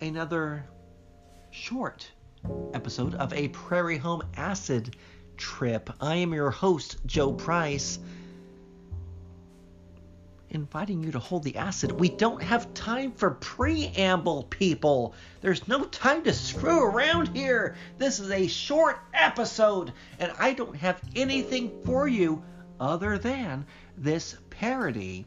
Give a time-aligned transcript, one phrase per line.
[0.00, 0.64] another
[1.50, 2.10] short
[2.72, 4.96] episode of a Prairie Home Acid
[5.36, 5.90] Trip.
[6.00, 7.98] I am your host, Joe Price,
[10.50, 11.92] inviting you to hold the acid.
[11.92, 15.14] We don't have time for preamble, people.
[15.40, 17.76] There's no time to screw around here.
[17.98, 22.42] This is a short episode, and I don't have anything for you
[22.78, 25.26] other than this parody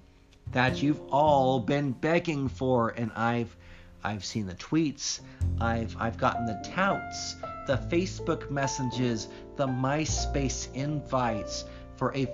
[0.51, 3.55] that you've all been begging for, and I've
[4.03, 5.21] I've seen the tweets,
[5.59, 7.35] I've I've gotten the touts,
[7.67, 11.65] the Facebook messages, the MySpace invites
[11.95, 12.27] for a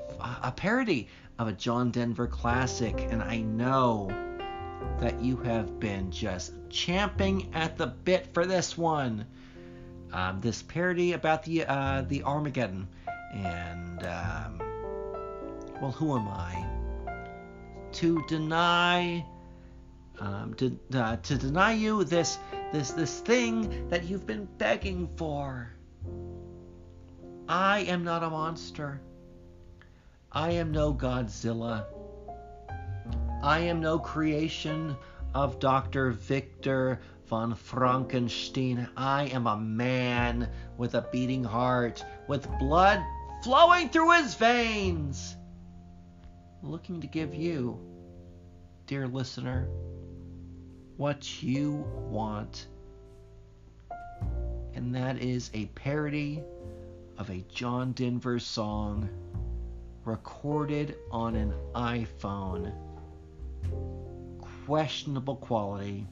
[0.43, 1.07] a parody
[1.39, 4.09] of a John Denver classic, and I know
[4.99, 9.25] that you have been just champing at the bit for this one.
[10.13, 12.87] Um, this parody about the uh, the Armageddon,
[13.33, 14.61] and um,
[15.81, 16.65] well, who am I
[17.93, 19.25] to deny
[20.19, 22.37] um, to uh, to deny you this
[22.71, 25.71] this this thing that you've been begging for?
[27.47, 29.01] I am not a monster.
[30.31, 31.85] I am no Godzilla.
[33.41, 34.97] I am no creation
[35.33, 36.11] of Dr.
[36.11, 38.89] Victor von Frankenstein.
[38.97, 43.01] I am a man with a beating heart, with blood
[43.43, 45.35] flowing through his veins,
[46.61, 47.79] looking to give you,
[48.87, 49.69] dear listener,
[50.97, 52.67] what you want.
[54.73, 56.43] And that is a parody
[57.17, 59.09] of a John Denver song
[60.05, 62.73] recorded on an iPhone.
[64.65, 66.05] Questionable quality.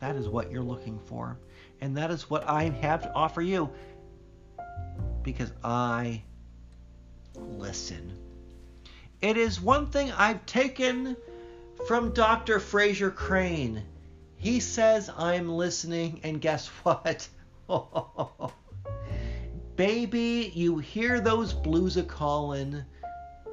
[0.00, 1.38] That is what you're looking for.
[1.80, 3.70] And that is what I have to offer you.
[5.22, 6.22] Because I
[7.34, 8.16] listen.
[9.20, 11.16] It is one thing I've taken
[11.86, 12.58] from Dr.
[12.58, 13.82] Frasier Crane.
[14.36, 17.28] He says I'm listening, and guess what?
[19.76, 22.84] Baby, you hear those blues a callin',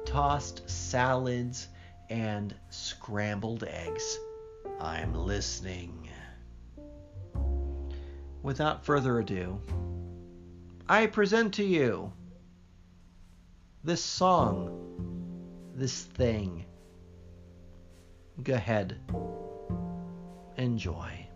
[0.04, 1.68] tossed salads,
[2.08, 4.18] and scrambled eggs.
[4.80, 6.08] I'm listening.
[8.42, 9.60] Without further ado,
[10.88, 12.12] I present to you
[13.82, 16.64] this song, this thing.
[18.42, 18.96] Go ahead,
[20.56, 21.26] enjoy.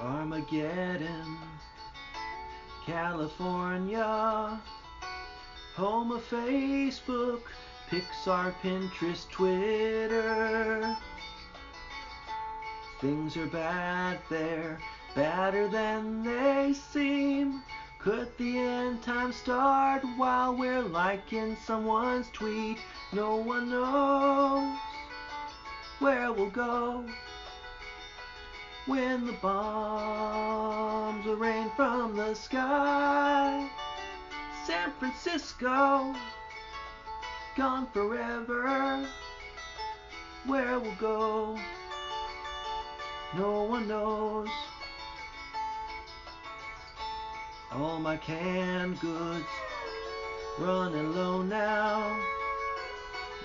[0.00, 1.38] Armageddon,
[2.84, 4.60] California,
[5.74, 7.42] home of Facebook,
[7.90, 10.96] Pixar, Pinterest, Twitter.
[13.00, 14.78] Things are bad there,
[15.14, 17.62] badder than they seem.
[17.98, 22.78] Could the end time start while we're liking someone's tweet?
[23.12, 24.78] No one knows
[25.98, 27.04] where we'll go
[28.86, 33.68] when the bombs rain from the sky.
[34.66, 36.14] San Francisco,
[37.56, 39.06] gone forever.
[40.46, 41.58] Where we'll go,
[43.36, 44.48] no one knows.
[47.72, 49.46] All my canned goods
[50.58, 52.16] running low now.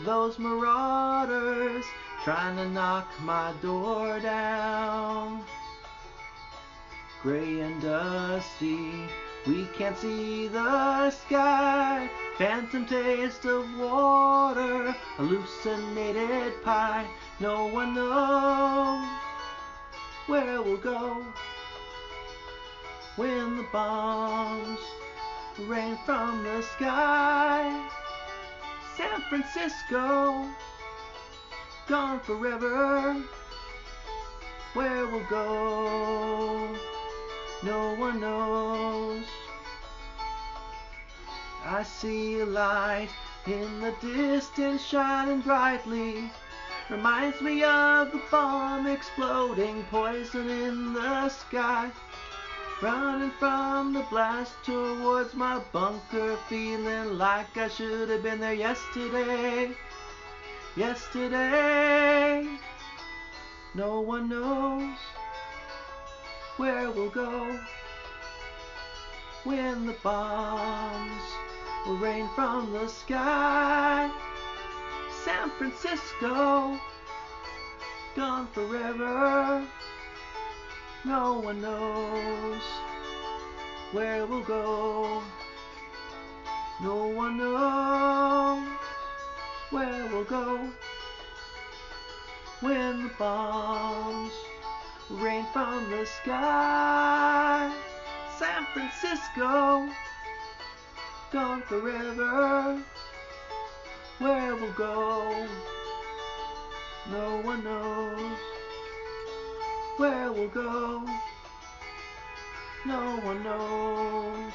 [0.06, 1.86] Those marauders
[2.24, 5.44] trying to knock my door down.
[7.22, 9.08] Gray and dusty,
[9.50, 12.08] we can't see the sky.
[12.38, 17.08] Phantom taste of water, hallucinated pie.
[17.40, 19.08] No one knows
[20.28, 21.26] where we'll go
[23.16, 24.80] when the bombs
[25.62, 27.90] rain from the sky.
[28.98, 30.48] San Francisco
[31.88, 33.16] gone forever.
[34.75, 36.78] Where we'll go,
[37.63, 39.25] no one knows.
[41.71, 43.10] I see a light
[43.45, 46.31] in the distance shining brightly.
[46.89, 51.92] Reminds me of the bomb exploding, poison in the sky.
[52.81, 59.75] Running from the blast towards my bunker, feeling like I should have been there yesterday
[60.75, 62.48] yesterday.
[63.75, 64.98] No one knows
[66.57, 67.60] where we'll go
[69.44, 71.38] when the bombs
[71.95, 74.09] rain from the sky.
[75.24, 76.80] San Francisco,
[78.15, 79.65] gone forever.
[81.06, 82.62] No one knows
[83.91, 85.21] where we'll go.
[86.81, 88.68] No one knows
[89.71, 90.69] where we'll go
[92.62, 94.33] when the bombs
[95.09, 97.74] rain from the sky.
[98.38, 99.89] San Francisco,
[101.31, 102.81] gone forever.
[104.18, 105.48] Where we'll go,
[107.12, 108.38] no one knows.
[109.98, 111.06] Where we'll go,
[112.86, 114.54] no one knows.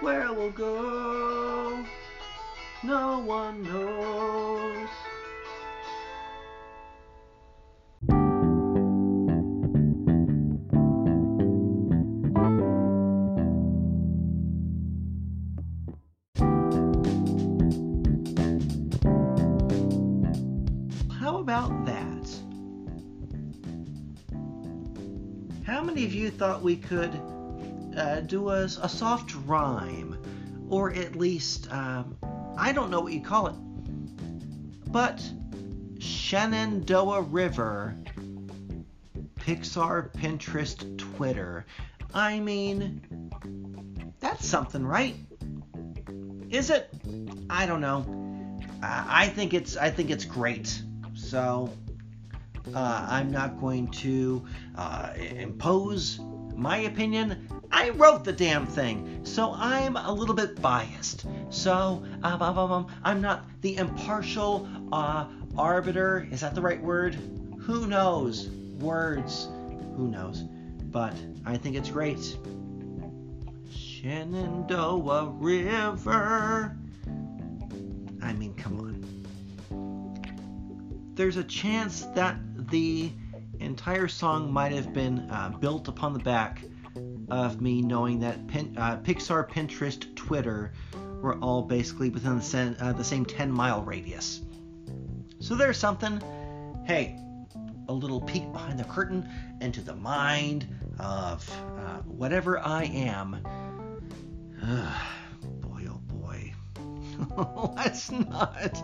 [0.00, 1.84] Where we'll go,
[2.82, 4.73] no one knows.
[25.84, 27.12] Many of you thought we could
[27.96, 30.18] uh, do a, a soft rhyme?
[30.70, 32.16] Or at least, um,
[32.56, 33.54] I don't know what you call it,
[34.90, 35.22] but
[35.98, 37.96] Shenandoah River,
[39.36, 41.66] Pixar, Pinterest, Twitter.
[42.14, 43.30] I mean,
[44.20, 45.14] that's something, right?
[46.48, 46.90] Is it?
[47.50, 48.06] I don't know.
[48.82, 50.82] I think it's I think it's great.
[51.14, 51.70] So
[52.72, 54.44] uh, I'm not going to
[54.76, 56.20] uh, impose
[56.54, 57.48] my opinion.
[57.70, 61.26] I wrote the damn thing, so I'm a little bit biased.
[61.50, 65.26] So um, I'm not the impartial uh,
[65.58, 66.28] arbiter.
[66.30, 67.16] Is that the right word?
[67.60, 68.48] Who knows?
[68.78, 69.48] Words.
[69.96, 70.42] Who knows?
[70.42, 71.14] But
[71.44, 72.36] I think it's great.
[73.70, 76.76] Shenandoah River.
[78.22, 79.04] I mean, come on.
[81.14, 82.36] There's a chance that
[82.70, 83.10] the
[83.60, 86.62] entire song might have been uh, built upon the back
[87.30, 90.72] of me knowing that Pin, uh, Pixar, Pinterest, Twitter
[91.20, 94.40] were all basically within the, sen- uh, the same 10 mile radius.
[95.40, 96.20] So there's something.
[96.86, 97.18] Hey,
[97.88, 99.28] a little peek behind the curtain
[99.60, 100.66] into the mind
[100.98, 103.42] of uh, whatever I am.
[105.60, 106.52] boy, oh boy.
[107.76, 108.82] Let's not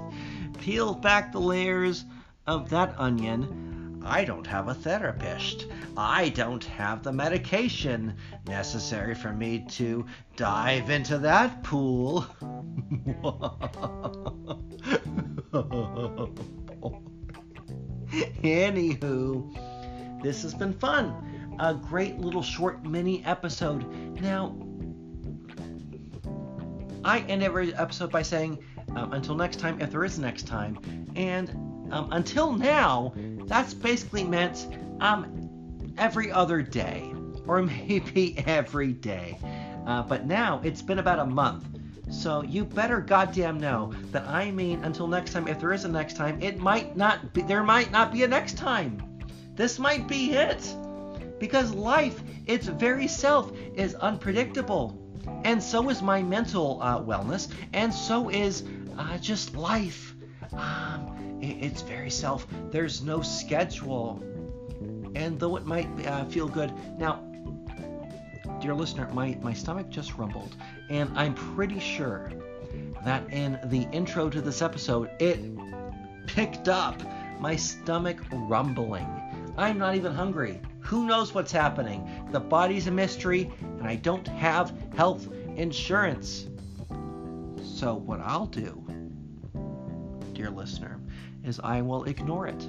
[0.59, 2.05] peel back the layers
[2.51, 4.03] of that onion.
[4.05, 5.67] I don't have a therapist.
[5.97, 8.17] I don't have the medication
[8.49, 10.05] necessary for me to
[10.35, 12.27] dive into that pool.
[18.43, 21.57] Anywho, this has been fun.
[21.61, 23.89] A great little short mini episode.
[24.21, 24.57] Now,
[27.05, 28.59] I end every episode by saying,
[28.97, 30.79] um, until next time, if there is next time.
[31.15, 33.13] And um, until now,
[33.47, 34.67] that's basically meant
[35.01, 37.13] um, every other day,
[37.47, 39.39] or maybe every day.
[39.87, 41.67] Uh, but now it's been about a month.
[42.11, 45.89] So you better goddamn know that I mean until next time, if there is a
[45.89, 49.01] next time, it might not be, there might not be a next time.
[49.55, 50.77] This might be it.
[51.39, 54.99] Because life, its very self, is unpredictable.
[55.45, 58.65] And so is my mental uh, wellness, and so is
[58.99, 60.15] uh, just life.
[60.53, 61.10] Um,
[61.43, 62.47] it's very self.
[62.71, 64.23] There's no schedule.
[65.15, 67.25] And though it might uh, feel good, now,
[68.61, 70.55] dear listener, my, my stomach just rumbled,
[70.89, 72.31] and I'm pretty sure
[73.05, 75.41] that in the intro to this episode, it
[76.27, 77.01] picked up
[77.41, 79.07] my stomach rumbling.
[79.57, 80.61] I'm not even hungry.
[80.81, 82.09] Who knows what's happening?
[82.31, 86.47] The body's a mystery, and I don't have health insurance.
[87.63, 88.85] So, what I'll do,
[90.33, 91.01] dear listener,
[91.45, 92.69] is I will ignore it.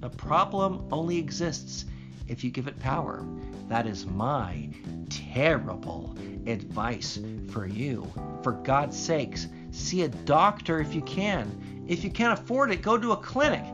[0.00, 1.84] The problem only exists
[2.26, 3.24] if you give it power.
[3.68, 4.68] That is my
[5.08, 7.18] terrible advice
[7.50, 8.10] for you.
[8.42, 11.84] For God's sakes, see a doctor if you can.
[11.86, 13.64] If you can't afford it, go to a clinic.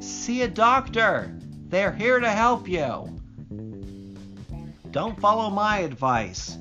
[0.00, 1.36] See a doctor.
[1.68, 3.08] They're here to help you.
[4.90, 6.58] Don't follow my advice.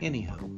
[0.00, 0.57] Anywho,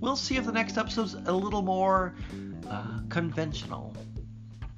[0.00, 2.14] we'll see if the next episode's a little more
[2.68, 3.94] uh, conventional.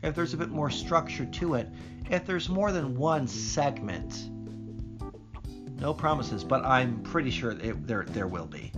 [0.03, 1.69] If there's a bit more structure to it.
[2.11, 4.29] If there's more than one segment.
[5.81, 8.73] No promises, but I'm pretty sure it, there there will be.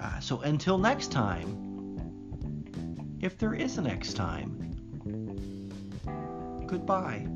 [0.00, 1.58] Uh, so until next time,
[3.20, 4.58] if there is a next time,
[6.66, 7.26] goodbye.